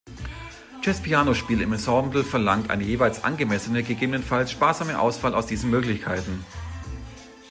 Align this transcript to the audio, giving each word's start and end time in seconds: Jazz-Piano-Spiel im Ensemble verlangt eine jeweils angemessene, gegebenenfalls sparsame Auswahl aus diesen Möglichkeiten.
Jazz-Piano-Spiel 0.81 1.61
im 1.61 1.73
Ensemble 1.73 2.23
verlangt 2.23 2.71
eine 2.71 2.83
jeweils 2.83 3.23
angemessene, 3.23 3.83
gegebenenfalls 3.83 4.49
sparsame 4.49 4.99
Auswahl 4.99 5.35
aus 5.35 5.45
diesen 5.45 5.69
Möglichkeiten. 5.69 6.43